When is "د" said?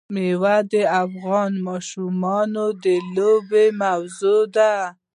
0.71-0.73, 2.83-2.85